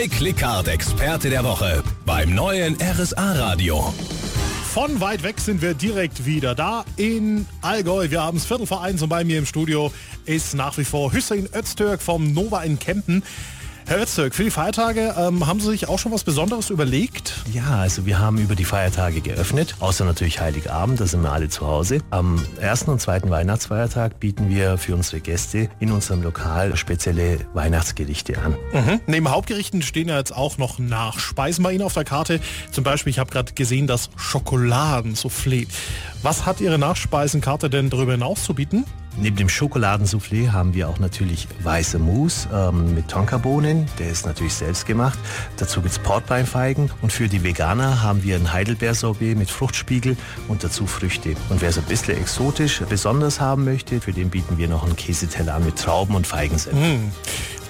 [0.00, 3.92] Mike Lickhardt, Experte der Woche beim neuen RSA Radio.
[4.72, 8.10] Von weit weg sind wir direkt wieder da in Allgäu.
[8.10, 9.92] Wir haben es Viertel vor eins und bei mir im Studio
[10.24, 13.22] ist nach wie vor Hüseyin Öztürk vom Nova in Kempen.
[13.90, 17.34] Herr Öztürk, für die Feiertage ähm, haben Sie sich auch schon was Besonderes überlegt?
[17.52, 21.48] Ja, also wir haben über die Feiertage geöffnet, außer natürlich Heiligabend, da sind wir alle
[21.48, 21.98] zu Hause.
[22.10, 28.38] Am ersten und zweiten Weihnachtsfeiertag bieten wir für unsere Gäste in unserem Lokal spezielle Weihnachtsgerichte
[28.38, 28.56] an.
[28.72, 29.00] Mhm.
[29.08, 32.38] Neben Hauptgerichten stehen ja jetzt auch noch Nachspeisen bei Ihnen auf der Karte.
[32.70, 35.66] Zum Beispiel, ich habe gerade gesehen, das Schokoladensoufflé.
[36.22, 38.84] Was hat Ihre Nachspeisenkarte denn darüber hinaus zu bieten?
[39.16, 43.86] Neben dem Schokoladensoufflé haben wir auch natürlich weiße Mousse ähm, mit Tonkabohnen.
[43.98, 45.18] Der ist natürlich selbst gemacht.
[45.56, 46.90] Dazu gibt es Portbeinfeigen.
[47.00, 51.36] Und für die Veganer haben wir ein Heidelbeersorbet mit Fruchtspiegel und dazu Früchte.
[51.48, 54.96] Und wer so ein bisschen exotisch besonders haben möchte, für den bieten wir noch einen
[54.96, 56.76] Käseteller an mit Trauben und Feigensenf.
[56.76, 57.10] Mm.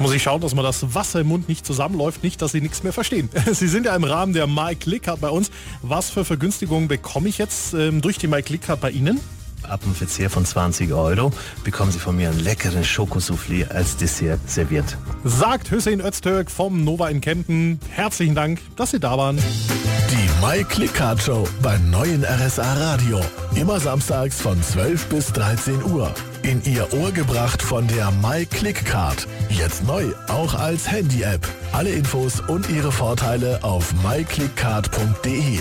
[0.01, 2.83] Muss ich schauen, dass man das Wasser im Mund nicht zusammenläuft, nicht, dass Sie nichts
[2.83, 3.29] mehr verstehen.
[3.53, 5.51] Sie sind ja im Rahmen der MyClickCard bei uns.
[5.83, 9.21] Was für Vergünstigungen bekomme ich jetzt ähm, durch die MyClickCard bei Ihnen?
[9.63, 11.33] Ab einem Verzehr von 20 Euro
[11.65, 14.97] bekommen Sie von mir einen leckeren Schokosoufflé als Dessert serviert.
[15.23, 17.79] Sagt Hüseyin Öztürk vom Nova in Kempen.
[17.91, 19.37] Herzlichen Dank, dass Sie da waren.
[19.37, 23.21] Die My Clickcard Show beim neuen RSA Radio.
[23.57, 26.15] Immer samstags von 12 bis 13 Uhr.
[26.43, 29.29] In Ihr Ohr gebracht von der My Clickcard.
[29.51, 31.47] Jetzt neu, auch als Handy-App.
[31.73, 35.59] Alle Infos und ihre Vorteile auf myclickcard.de.